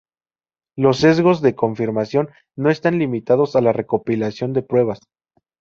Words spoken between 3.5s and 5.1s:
a la recopilación de pruebas.